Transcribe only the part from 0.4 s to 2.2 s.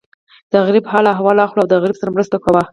د غریب حال احوال اخله او د غریب سره